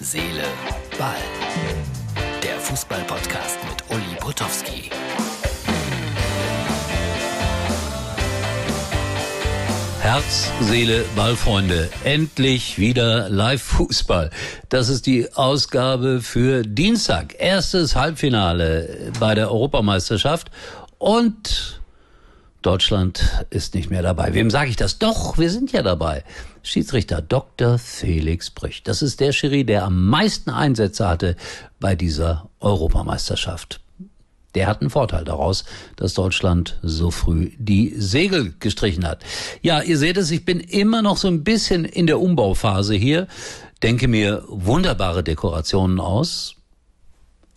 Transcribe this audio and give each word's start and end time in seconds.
Seele, 0.00 0.44
Ball. 0.96 1.16
Der 2.40 2.56
Fußball-Podcast 2.60 3.58
mit 3.68 3.96
Uli 3.96 4.14
Potowski. 4.20 4.90
Herz, 10.00 10.52
Seele, 10.60 11.04
Ballfreunde. 11.16 11.90
Endlich 12.04 12.78
wieder 12.78 13.28
Live-Fußball. 13.28 14.30
Das 14.68 14.88
ist 14.88 15.06
die 15.06 15.34
Ausgabe 15.34 16.20
für 16.20 16.62
Dienstag. 16.62 17.34
Erstes 17.40 17.96
Halbfinale 17.96 19.10
bei 19.18 19.34
der 19.34 19.50
Europameisterschaft. 19.50 20.52
Und 20.98 21.80
Deutschland 22.68 23.46
ist 23.48 23.74
nicht 23.74 23.88
mehr 23.88 24.02
dabei. 24.02 24.34
Wem 24.34 24.50
sage 24.50 24.68
ich 24.68 24.76
das? 24.76 24.98
Doch, 24.98 25.38
wir 25.38 25.48
sind 25.48 25.72
ja 25.72 25.80
dabei. 25.80 26.22
Schiedsrichter 26.62 27.22
Dr. 27.22 27.78
Felix 27.78 28.50
Brüch. 28.50 28.82
Das 28.82 29.00
ist 29.00 29.20
der 29.20 29.32
Schiri, 29.32 29.64
der 29.64 29.84
am 29.84 30.04
meisten 30.04 30.50
Einsätze 30.50 31.08
hatte 31.08 31.36
bei 31.80 31.94
dieser 31.94 32.50
Europameisterschaft. 32.60 33.80
Der 34.54 34.66
hat 34.66 34.82
einen 34.82 34.90
Vorteil 34.90 35.24
daraus, 35.24 35.64
dass 35.96 36.12
Deutschland 36.12 36.78
so 36.82 37.10
früh 37.10 37.52
die 37.56 37.94
Segel 37.96 38.52
gestrichen 38.60 39.08
hat. 39.08 39.22
Ja, 39.62 39.80
ihr 39.80 39.96
seht 39.96 40.18
es, 40.18 40.30
ich 40.30 40.44
bin 40.44 40.60
immer 40.60 41.00
noch 41.00 41.16
so 41.16 41.28
ein 41.28 41.44
bisschen 41.44 41.86
in 41.86 42.06
der 42.06 42.20
Umbauphase 42.20 42.94
hier, 42.94 43.28
denke 43.82 44.08
mir 44.08 44.44
wunderbare 44.46 45.24
Dekorationen 45.24 46.00
aus, 46.00 46.57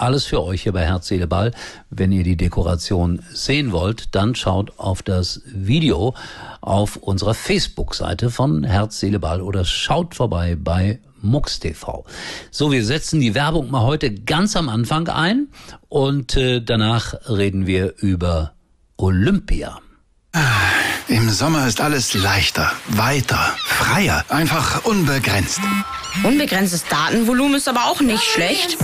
alles 0.02 0.26
für 0.26 0.44
euch 0.44 0.64
hier 0.64 0.74
bei 0.74 0.86
Herz, 0.86 1.08
Seele, 1.08 1.28
Ball. 1.28 1.52
Wenn 1.90 2.12
ihr 2.12 2.24
die 2.24 2.38
Dekoration 2.38 3.22
sehen 3.34 3.72
wollt, 3.72 4.16
dann 4.16 4.36
schaut 4.36 4.78
auf 4.78 5.04
das 5.04 5.42
Video 5.46 6.16
auf 6.62 6.96
unserer 6.98 7.34
Facebook-Seite 7.34 8.30
von 8.30 8.64
Herz, 8.64 9.00
Seele, 9.00 9.20
Ball 9.20 9.42
oder 9.42 9.64
schaut 9.66 10.16
vorbei 10.16 10.58
bei 10.60 11.00
Mux 11.22 11.60
TV. 11.60 12.06
So, 12.50 12.72
wir 12.72 12.84
setzen 12.84 13.20
die 13.20 13.36
Werbung 13.36 13.70
mal 13.70 13.84
heute 13.84 14.14
ganz 14.14 14.56
am 14.56 14.70
Anfang 14.70 15.08
ein 15.08 15.48
und 15.88 16.36
äh, 16.36 16.62
danach 16.62 17.14
reden 17.30 17.68
wir 17.68 17.94
über 17.98 18.54
Olympia. 18.98 19.80
Im 21.08 21.30
Sommer 21.30 21.68
ist 21.68 21.82
alles 21.82 22.14
leichter, 22.14 22.72
weiter, 22.88 23.56
freier, 23.66 24.24
einfach 24.30 24.86
unbegrenzt. 24.86 25.60
Unbegrenztes 26.24 26.84
Datenvolumen 26.86 27.56
ist 27.56 27.68
aber 27.68 27.86
auch 27.86 28.02
nicht 28.02 28.24
schlecht. 28.24 28.78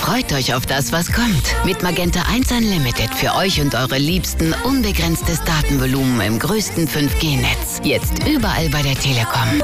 Freut 0.00 0.32
euch 0.32 0.54
auf 0.54 0.66
das, 0.66 0.92
was 0.92 1.10
kommt. 1.10 1.42
Mit 1.64 1.82
Magenta 1.82 2.22
1 2.30 2.52
Unlimited 2.52 3.12
für 3.14 3.34
euch 3.34 3.60
und 3.60 3.74
eure 3.74 3.98
Liebsten 3.98 4.54
unbegrenztes 4.64 5.42
Datenvolumen 5.44 6.20
im 6.20 6.38
größten 6.38 6.86
5G-Netz. 6.86 7.80
Jetzt 7.84 8.28
überall 8.28 8.68
bei 8.68 8.82
der 8.82 8.94
Telekom. 8.94 9.62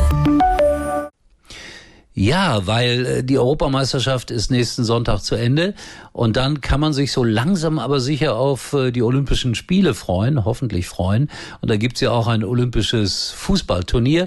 Ja, 2.14 2.66
weil 2.66 3.06
äh, 3.06 3.22
die 3.22 3.39
Europameisterschaft 3.39 4.33
ist 4.33 4.50
nächsten 4.50 4.83
Sonntag 4.83 5.20
zu 5.20 5.36
Ende 5.36 5.75
und 6.12 6.36
dann 6.36 6.61
kann 6.61 6.81
man 6.81 6.92
sich 6.92 7.12
so 7.12 7.22
langsam 7.22 7.78
aber 7.78 8.00
sicher 8.00 8.34
auf 8.34 8.72
äh, 8.72 8.91
die 8.91 9.03
Olympischen 9.03 9.55
Spiele 9.55 9.94
freuen, 9.94 10.44
hoffentlich 10.44 10.89
freuen. 10.89 11.31
Und 11.61 11.70
da 11.70 11.77
gibt's 11.77 12.00
ja 12.00 12.11
auch 12.11 12.27
ein 12.27 12.42
olympisches 12.42 13.31
Fußballturnier 13.36 14.27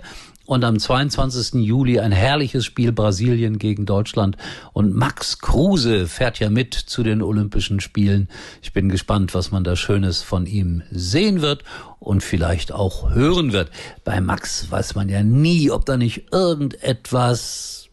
und 0.51 0.65
am 0.65 0.77
22. 0.77 1.63
Juli 1.65 2.01
ein 2.01 2.11
herrliches 2.11 2.65
Spiel 2.65 2.91
Brasilien 2.91 3.57
gegen 3.57 3.85
Deutschland. 3.85 4.35
Und 4.73 4.93
Max 4.93 5.39
Kruse 5.39 6.07
fährt 6.07 6.39
ja 6.39 6.49
mit 6.49 6.73
zu 6.73 7.03
den 7.03 7.21
Olympischen 7.21 7.79
Spielen. 7.79 8.27
Ich 8.61 8.73
bin 8.73 8.89
gespannt, 8.89 9.33
was 9.33 9.51
man 9.51 9.63
da 9.63 9.77
Schönes 9.77 10.21
von 10.21 10.45
ihm 10.45 10.83
sehen 10.91 11.41
wird 11.41 11.63
und 11.99 12.21
vielleicht 12.21 12.73
auch 12.73 13.11
hören 13.11 13.53
wird. 13.53 13.71
Bei 14.03 14.19
Max 14.19 14.69
weiß 14.69 14.93
man 14.95 15.07
ja 15.07 15.23
nie, 15.23 15.71
ob 15.71 15.85
da 15.85 15.95
nicht 15.95 16.33
irgendetwas 16.33 17.87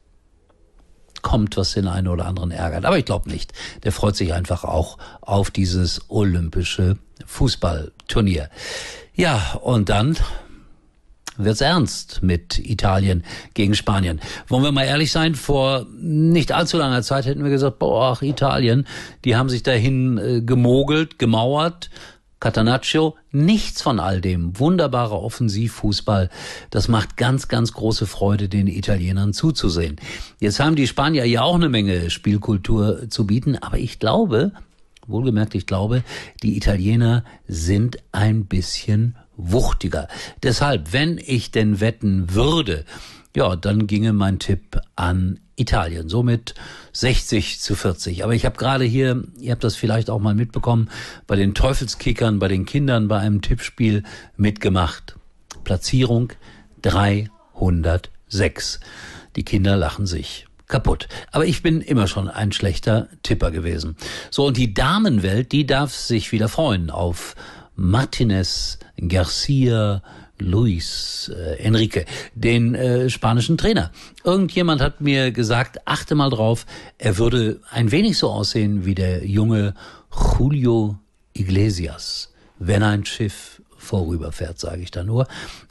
kommt, 1.22 1.56
was 1.56 1.74
den 1.74 1.86
einen 1.86 2.08
oder 2.08 2.26
anderen 2.26 2.50
ärgert. 2.50 2.84
Aber 2.84 2.98
ich 2.98 3.04
glaube 3.04 3.30
nicht. 3.30 3.52
Der 3.84 3.92
freut 3.92 4.16
sich 4.16 4.34
einfach 4.34 4.64
auch 4.64 4.98
auf 5.20 5.52
dieses 5.52 6.00
olympische 6.08 6.98
Fußballturnier. 7.24 8.50
Ja, 9.14 9.60
und 9.62 9.90
dann 9.90 10.16
wird's 11.38 11.60
ernst 11.60 12.22
mit 12.22 12.58
Italien 12.58 13.24
gegen 13.54 13.74
Spanien. 13.74 14.20
Wollen 14.48 14.64
wir 14.64 14.72
mal 14.72 14.84
ehrlich 14.84 15.12
sein, 15.12 15.34
vor 15.34 15.86
nicht 15.98 16.52
allzu 16.52 16.76
langer 16.76 17.02
Zeit 17.02 17.26
hätten 17.26 17.42
wir 17.42 17.50
gesagt, 17.50 17.78
boah, 17.78 18.12
ach, 18.12 18.22
Italien, 18.22 18.86
die 19.24 19.36
haben 19.36 19.48
sich 19.48 19.62
dahin 19.62 20.18
äh, 20.18 20.40
gemogelt, 20.42 21.18
gemauert, 21.18 21.90
Catanaccio, 22.40 23.16
nichts 23.32 23.82
von 23.82 23.98
all 23.98 24.20
dem. 24.20 24.58
Wunderbarer 24.58 25.20
Offensivfußball. 25.20 26.30
Das 26.70 26.86
macht 26.86 27.16
ganz, 27.16 27.48
ganz 27.48 27.72
große 27.72 28.06
Freude, 28.06 28.48
den 28.48 28.68
Italienern 28.68 29.32
zuzusehen. 29.32 29.96
Jetzt 30.38 30.60
haben 30.60 30.76
die 30.76 30.86
Spanier 30.86 31.24
ja 31.24 31.42
auch 31.42 31.56
eine 31.56 31.68
Menge 31.68 32.10
Spielkultur 32.10 33.10
zu 33.10 33.26
bieten, 33.26 33.56
aber 33.56 33.78
ich 33.78 33.98
glaube, 33.98 34.52
wohlgemerkt, 35.08 35.54
ich 35.54 35.66
glaube, 35.66 36.04
die 36.42 36.56
Italiener 36.56 37.24
sind 37.46 37.98
ein 38.12 38.46
bisschen 38.46 39.16
wuchtiger. 39.36 40.08
Deshalb, 40.42 40.92
wenn 40.92 41.18
ich 41.18 41.50
denn 41.50 41.80
wetten 41.80 42.34
würde, 42.34 42.84
ja, 43.36 43.56
dann 43.56 43.86
ginge 43.86 44.12
mein 44.12 44.38
Tipp 44.38 44.80
an 44.96 45.40
Italien. 45.56 46.08
Somit 46.08 46.54
60 46.92 47.60
zu 47.60 47.74
40. 47.76 48.24
Aber 48.24 48.34
ich 48.34 48.44
habe 48.44 48.56
gerade 48.56 48.84
hier, 48.84 49.22
ihr 49.38 49.52
habt 49.52 49.64
das 49.64 49.76
vielleicht 49.76 50.10
auch 50.10 50.20
mal 50.20 50.34
mitbekommen, 50.34 50.90
bei 51.26 51.36
den 51.36 51.54
Teufelskickern, 51.54 52.38
bei 52.38 52.48
den 52.48 52.66
Kindern 52.66 53.06
bei 53.08 53.18
einem 53.18 53.40
Tippspiel 53.42 54.02
mitgemacht. 54.36 55.16
Platzierung 55.62 56.32
306. 56.82 58.80
Die 59.36 59.44
Kinder 59.44 59.76
lachen 59.76 60.06
sich 60.06 60.47
kaputt. 60.68 61.08
Aber 61.32 61.46
ich 61.46 61.62
bin 61.62 61.80
immer 61.80 62.06
schon 62.06 62.28
ein 62.28 62.52
schlechter 62.52 63.08
Tipper 63.22 63.50
gewesen. 63.50 63.96
So, 64.30 64.46
und 64.46 64.56
die 64.56 64.74
Damenwelt, 64.74 65.52
die 65.52 65.66
darf 65.66 65.94
sich 65.94 66.32
wieder 66.32 66.48
freuen 66.48 66.90
auf 66.90 67.34
Martinez, 67.74 68.78
Garcia, 68.96 70.02
Luis 70.38 71.30
äh, 71.34 71.62
Enrique, 71.62 72.04
den 72.34 72.74
äh, 72.74 73.10
spanischen 73.10 73.58
Trainer. 73.58 73.90
Irgendjemand 74.24 74.80
hat 74.80 75.00
mir 75.00 75.32
gesagt, 75.32 75.80
achte 75.86 76.14
mal 76.14 76.30
drauf, 76.30 76.66
er 76.98 77.18
würde 77.18 77.60
ein 77.70 77.90
wenig 77.90 78.18
so 78.18 78.30
aussehen 78.30 78.84
wie 78.84 78.94
der 78.94 79.26
junge 79.26 79.74
Julio 80.38 80.98
Iglesias, 81.34 82.32
wenn 82.58 82.82
ein 82.82 83.04
Schiff 83.04 83.62
vorüberfährt, 83.76 84.58
sage 84.58 84.82
ich 84.82 84.90
da 84.90 85.04
nur. 85.04 85.26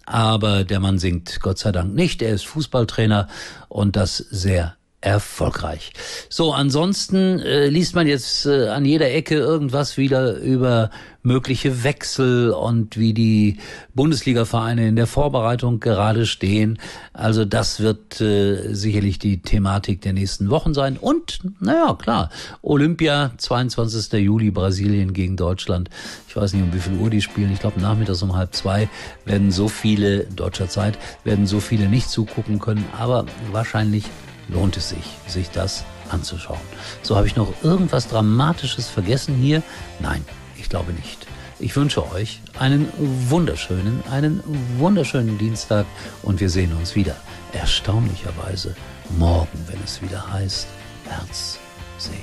Aber 0.05 0.63
der 0.63 0.79
Mann 0.79 0.99
singt 0.99 1.39
Gott 1.41 1.59
sei 1.59 1.71
Dank 1.71 1.93
nicht. 1.93 2.21
Er 2.21 2.33
ist 2.33 2.45
Fußballtrainer 2.47 3.27
und 3.67 3.95
das 3.95 4.17
sehr 4.17 4.76
erfolgreich. 5.01 5.93
So, 6.27 6.53
ansonsten 6.53 7.39
äh, 7.39 7.67
liest 7.67 7.93
man 7.93 8.07
jetzt 8.07 8.47
äh, 8.47 8.69
an 8.69 8.83
jeder 8.83 9.11
Ecke 9.11 9.35
irgendwas 9.35 9.95
wieder 9.97 10.37
über 10.37 10.89
mögliche 11.21 11.83
Wechsel 11.83 12.51
und 12.51 12.97
wie 12.97 13.13
die 13.13 13.57
Bundesliga-Vereine 13.93 14.87
in 14.87 14.95
der 14.95 15.05
Vorbereitung 15.05 15.79
gerade 15.79 16.25
stehen. 16.25 16.79
Also 17.13 17.45
das 17.45 17.79
wird 17.79 18.19
äh, 18.21 18.73
sicherlich 18.73 19.19
die 19.19 19.41
Thematik 19.41 20.01
der 20.01 20.13
nächsten 20.13 20.49
Wochen 20.49 20.73
sein. 20.73 20.97
Und, 20.97 21.41
naja, 21.59 21.93
klar, 21.93 22.29
Olympia, 22.63 23.33
22. 23.37 24.13
Juli, 24.13 24.49
Brasilien 24.49 25.13
gegen 25.13 25.35
Deutschland. 25.35 25.89
Ich 26.27 26.35
weiß 26.35 26.53
nicht, 26.53 26.63
um 26.63 26.73
wie 26.73 26.79
viel 26.79 26.93
Uhr 26.93 27.09
die 27.09 27.21
spielen. 27.21 27.51
Ich 27.51 27.59
glaube, 27.59 27.79
nachmittags 27.81 28.23
um 28.23 28.35
halb 28.35 28.55
zwei 28.55 28.89
werden 29.25 29.51
so 29.51 29.67
viele, 29.67 30.23
deutscher 30.23 30.69
Zeit, 30.69 30.97
werden 31.23 31.45
so 31.45 31.59
viele 31.59 31.87
nicht 31.87 32.09
zugucken 32.09 32.59
können. 32.59 32.85
Aber 32.97 33.25
wahrscheinlich 33.51 34.05
lohnt 34.49 34.77
es 34.77 34.89
sich, 34.89 35.17
sich 35.27 35.49
das 35.49 35.83
anzuschauen. 36.09 36.59
So 37.01 37.15
habe 37.15 37.27
ich 37.27 37.35
noch 37.35 37.51
irgendwas 37.63 38.07
Dramatisches 38.07 38.87
vergessen 38.87 39.35
hier? 39.35 39.61
Nein, 39.99 40.25
ich 40.57 40.69
glaube 40.69 40.93
nicht. 40.93 41.27
Ich 41.59 41.75
wünsche 41.75 42.09
euch 42.11 42.41
einen 42.59 42.87
wunderschönen, 43.29 44.03
einen 44.11 44.43
wunderschönen 44.77 45.37
Dienstag 45.37 45.87
und 46.21 46.39
wir 46.39 46.49
sehen 46.49 46.73
uns 46.73 46.95
wieder. 46.95 47.15
Erstaunlicherweise 47.51 48.75
morgen, 49.17 49.65
wenn 49.67 49.81
es 49.83 50.01
wieder 50.01 50.31
heißt 50.31 50.67
Herz, 51.05 51.57
Seele, 51.97 52.17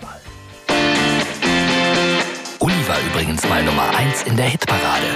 Ball. 0.00 0.20
Uli 2.60 2.88
war 2.88 3.00
übrigens 3.10 3.48
mal 3.48 3.64
Nummer 3.64 3.88
1 3.96 4.22
in 4.22 4.36
der 4.36 4.46
Hitparade. 4.46 5.08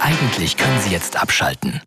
Eigentlich 0.00 0.56
können 0.56 0.80
Sie 0.80 0.90
jetzt 0.90 1.20
abschalten. 1.20 1.80